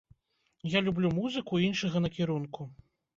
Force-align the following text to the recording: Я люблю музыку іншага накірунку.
Я 0.75 0.79
люблю 0.87 1.11
музыку 1.17 1.59
іншага 1.67 2.01
накірунку. 2.07 2.67